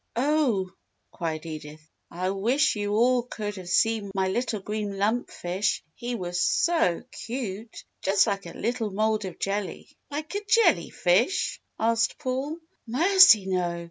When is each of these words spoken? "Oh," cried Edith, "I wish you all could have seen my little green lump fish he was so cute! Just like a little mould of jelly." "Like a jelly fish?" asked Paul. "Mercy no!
"Oh," 0.15 0.71
cried 1.11 1.45
Edith, 1.45 1.87
"I 2.09 2.31
wish 2.31 2.75
you 2.75 2.95
all 2.95 3.21
could 3.21 3.57
have 3.57 3.69
seen 3.69 4.09
my 4.15 4.29
little 4.29 4.59
green 4.59 4.97
lump 4.97 5.29
fish 5.29 5.83
he 5.93 6.15
was 6.15 6.41
so 6.41 7.03
cute! 7.11 7.83
Just 8.01 8.25
like 8.25 8.47
a 8.47 8.53
little 8.57 8.89
mould 8.89 9.25
of 9.25 9.37
jelly." 9.37 9.89
"Like 10.09 10.33
a 10.33 10.41
jelly 10.49 10.89
fish?" 10.89 11.61
asked 11.79 12.17
Paul. 12.17 12.57
"Mercy 12.87 13.45
no! 13.45 13.79